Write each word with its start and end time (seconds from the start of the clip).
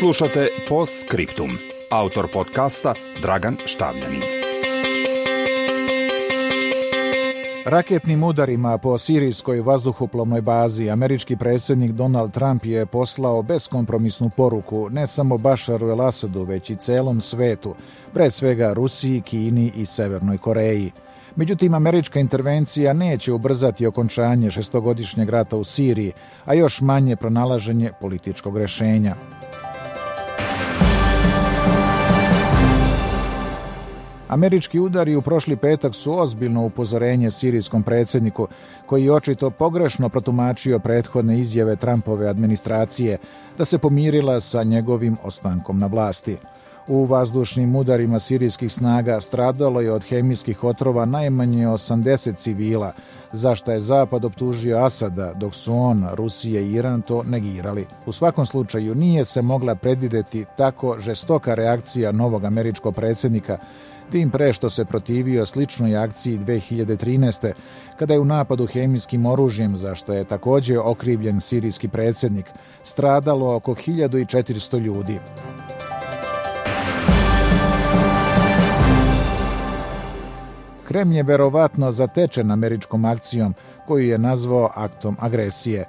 Slušate 0.00 0.48
Post 0.68 0.92
Scriptum. 1.06 1.50
Autor 1.90 2.28
podcasta 2.32 2.94
Dragan 3.22 3.56
Štavljanin. 3.66 4.22
Raketnim 7.64 8.22
udarima 8.22 8.78
po 8.78 8.98
sirijskoj 8.98 9.60
vazduhoplovnoj 9.60 10.40
bazi 10.40 10.90
američki 10.90 11.36
predsjednik 11.36 11.90
Donald 11.90 12.32
Trump 12.32 12.64
je 12.64 12.86
poslao 12.86 13.42
beskompromisnu 13.42 14.30
poruku 14.36 14.88
ne 14.90 15.06
samo 15.06 15.38
Bašaru 15.38 15.88
el 15.88 16.00
Asadu, 16.00 16.44
već 16.44 16.70
i 16.70 16.76
celom 16.76 17.20
svetu, 17.20 17.74
pre 18.12 18.30
svega 18.30 18.72
Rusiji, 18.72 19.20
Kini 19.20 19.72
i 19.76 19.86
Severnoj 19.86 20.38
Koreji. 20.38 20.92
Međutim, 21.36 21.74
američka 21.74 22.20
intervencija 22.20 22.92
neće 22.92 23.32
ubrzati 23.32 23.86
okončanje 23.86 24.50
šestogodišnjeg 24.50 25.28
rata 25.28 25.56
u 25.56 25.64
Siriji, 25.64 26.12
a 26.44 26.54
još 26.54 26.80
manje 26.80 27.16
pronalaženje 27.16 27.90
političkog 28.00 28.58
rešenja. 28.58 29.14
Američki 34.30 34.80
udari 34.80 35.16
u 35.16 35.22
prošli 35.22 35.56
petak 35.56 35.94
su 35.94 36.20
ozbiljno 36.20 36.64
upozorenje 36.64 37.30
sirijskom 37.30 37.82
predsjedniku, 37.82 38.48
koji 38.86 39.04
je 39.04 39.12
očito 39.12 39.50
pogrešno 39.50 40.08
protumačio 40.08 40.78
prethodne 40.78 41.40
izjave 41.40 41.76
Trumpove 41.76 42.28
administracije 42.28 43.18
da 43.58 43.64
se 43.64 43.78
pomirila 43.78 44.40
sa 44.40 44.62
njegovim 44.62 45.16
ostankom 45.22 45.78
na 45.78 45.86
vlasti. 45.86 46.36
U 46.88 47.04
vazdušnim 47.04 47.76
udarima 47.76 48.18
sirijskih 48.18 48.72
snaga 48.72 49.20
stradalo 49.20 49.80
je 49.80 49.92
od 49.92 50.04
hemijskih 50.04 50.64
otrova 50.64 51.04
najmanje 51.04 51.66
80 51.66 52.34
civila, 52.34 52.92
zašto 53.32 53.72
je 53.72 53.80
Zapad 53.80 54.24
optužio 54.24 54.78
Asada, 54.78 55.34
dok 55.34 55.54
su 55.54 55.74
on, 55.74 56.06
Rusija 56.12 56.60
i 56.60 56.72
Iran 56.72 57.02
to 57.02 57.22
negirali. 57.22 57.86
U 58.06 58.12
svakom 58.12 58.46
slučaju 58.46 58.94
nije 58.94 59.24
se 59.24 59.42
mogla 59.42 59.74
predvideti 59.74 60.44
tako 60.56 60.96
žestoka 61.00 61.54
reakcija 61.54 62.12
novog 62.12 62.44
američkog 62.44 62.94
predsjednika, 62.94 63.58
tim 64.10 64.30
pre 64.30 64.52
što 64.52 64.70
se 64.70 64.84
protivio 64.84 65.46
sličnoj 65.46 65.96
akciji 65.96 66.38
2013. 66.38 67.52
kada 67.96 68.14
je 68.14 68.20
u 68.20 68.24
napadu 68.24 68.66
hemijskim 68.66 69.26
oružjem, 69.26 69.76
za 69.76 69.94
što 69.94 70.12
je 70.12 70.24
također 70.24 70.78
okrivljen 70.84 71.40
sirijski 71.40 71.88
predsjednik, 71.88 72.46
stradalo 72.82 73.56
oko 73.56 73.74
1400 73.74 74.78
ljudi. 74.78 75.18
Kremlj 80.88 81.16
je 81.16 81.22
verovatno 81.22 81.92
zatečen 81.92 82.50
američkom 82.50 83.04
akcijom 83.04 83.54
koju 83.86 84.08
je 84.08 84.18
nazvao 84.18 84.70
aktom 84.74 85.16
agresije. 85.20 85.84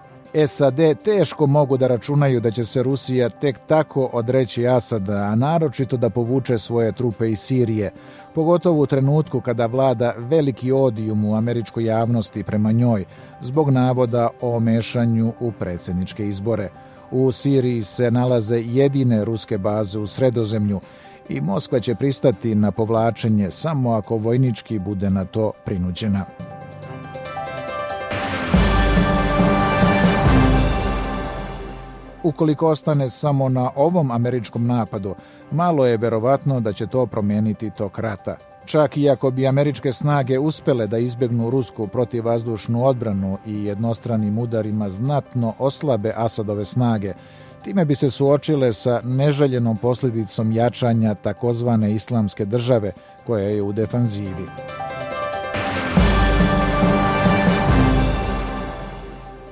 SAD 0.47 0.79
teško 1.03 1.47
mogu 1.47 1.77
da 1.77 1.87
računaju 1.87 2.39
da 2.39 2.51
će 2.51 2.65
se 2.65 2.83
Rusija 2.83 3.29
tek 3.29 3.59
tako 3.67 4.09
odreći 4.13 4.67
Asada, 4.67 5.13
a 5.13 5.35
naročito 5.35 5.97
da 5.97 6.09
povuče 6.09 6.57
svoje 6.57 6.91
trupe 6.91 7.31
iz 7.31 7.39
Sirije, 7.39 7.91
pogotovo 8.35 8.81
u 8.81 8.85
trenutku 8.85 9.41
kada 9.41 9.65
vlada 9.65 10.13
veliki 10.17 10.71
odijum 10.71 11.25
u 11.25 11.35
američkoj 11.35 11.85
javnosti 11.85 12.43
prema 12.43 12.71
njoj 12.71 13.05
zbog 13.41 13.69
navoda 13.69 14.29
o 14.41 14.59
mešanju 14.59 15.33
u 15.39 15.51
predsjedničke 15.51 16.27
izbore. 16.27 16.69
U 17.11 17.31
Siriji 17.31 17.83
se 17.83 18.11
nalaze 18.11 18.61
jedine 18.65 19.25
ruske 19.25 19.57
baze 19.57 19.99
u 19.99 20.07
sredozemlju 20.07 20.79
i 21.29 21.41
Moskva 21.41 21.79
će 21.79 21.95
pristati 21.95 22.55
na 22.55 22.71
povlačenje 22.71 23.51
samo 23.51 23.91
ako 23.91 24.17
vojnički 24.17 24.79
bude 24.79 25.09
na 25.09 25.25
to 25.25 25.51
prinuđena. 25.65 26.25
Ukoliko 32.23 32.67
ostane 32.67 33.09
samo 33.09 33.49
na 33.49 33.71
ovom 33.75 34.11
američkom 34.11 34.67
napadu, 34.67 35.15
malo 35.51 35.85
je 35.85 35.97
verovatno 35.97 36.59
da 36.59 36.73
će 36.73 36.87
to 36.87 37.05
promijeniti 37.05 37.71
tok 37.77 37.99
rata. 37.99 38.35
Čak 38.65 38.97
i 38.97 39.09
ako 39.09 39.31
bi 39.31 39.47
američke 39.47 39.91
snage 39.91 40.39
uspele 40.39 40.87
da 40.87 40.97
izbjegnu 40.97 41.49
rusku 41.49 41.87
protivvazdušnu 41.87 42.85
odbranu 42.85 43.37
i 43.45 43.65
jednostranim 43.65 44.37
udarima 44.37 44.89
znatno 44.89 45.53
oslabe 45.59 46.13
Asadove 46.15 46.65
snage, 46.65 47.13
time 47.63 47.85
bi 47.85 47.95
se 47.95 48.09
suočile 48.09 48.73
sa 48.73 49.01
neželjenom 49.03 49.77
posljedicom 49.77 50.51
jačanja 50.51 51.15
takozvane 51.15 51.93
islamske 51.93 52.45
države 52.45 52.91
koja 53.25 53.45
je 53.45 53.61
u 53.61 53.71
defanzivi. 53.71 54.45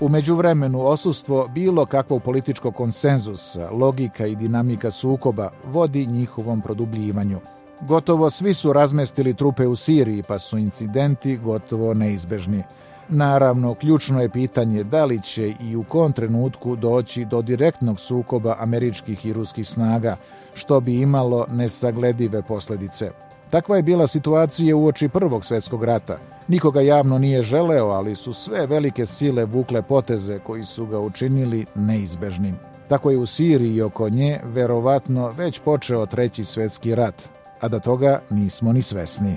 Međuvremenu 0.10 0.88
osustvo 0.88 1.48
bilo 1.48 1.86
kakvog 1.86 2.24
političkog 2.24 2.76
konsenzusa, 2.76 3.70
logika 3.72 4.26
i 4.26 4.36
dinamika 4.36 4.92
sukoba 4.92 5.50
vodi 5.66 6.06
njihovom 6.06 6.62
produbljivanju. 6.62 7.40
Gotovo 7.82 8.30
svi 8.30 8.54
su 8.54 8.74
razmestili 8.74 9.34
trupe 9.34 9.68
u 9.68 9.76
Siriji, 9.76 10.24
pa 10.24 10.40
su 10.40 10.58
incidenti 10.58 11.38
gotovo 11.38 11.94
neizbežni. 11.94 12.64
Naravno, 13.10 13.74
ključno 13.74 14.22
je 14.22 14.30
pitanje 14.30 14.84
da 14.84 15.06
li 15.06 15.22
će 15.22 15.54
i 15.62 15.76
u 15.76 15.84
kom 15.84 16.12
trenutku 16.12 16.76
doći 16.76 17.26
do 17.26 17.42
direktnog 17.42 18.00
sukoba 18.00 18.56
američkih 18.60 19.26
i 19.26 19.34
ruskih 19.34 19.68
snaga, 19.68 20.16
što 20.54 20.80
bi 20.80 21.02
imalo 21.02 21.46
nesagledive 21.52 22.42
posljedice. 22.42 23.12
Takva 23.50 23.76
je 23.76 23.84
bila 23.84 24.08
situacija 24.08 24.76
uoči 24.76 25.10
Prvog 25.10 25.46
svjetskog 25.46 25.84
rata. 25.84 26.18
Nikoga 26.50 26.82
javno 26.82 27.18
nije 27.18 27.42
želeo, 27.42 27.88
ali 27.88 28.16
su 28.16 28.34
sve 28.34 28.68
velike 28.68 29.06
sile 29.06 29.46
vukle 29.46 29.82
poteze 29.82 30.40
koji 30.40 30.64
su 30.64 30.86
ga 30.86 31.00
učinili 31.00 31.66
neizbežnim. 31.76 32.56
Tako 32.88 33.12
je 33.12 33.18
u 33.18 33.26
Siriji 33.26 33.82
oko 33.82 34.10
nje 34.10 34.40
verovatno 34.44 35.30
već 35.38 35.60
počeo 35.60 36.06
treći 36.06 36.44
svjetski 36.44 36.96
rat, 36.96 37.30
a 37.60 37.68
da 37.68 37.80
toga 37.80 38.22
nismo 38.30 38.74
ni 38.74 38.82
svesni. 38.82 39.36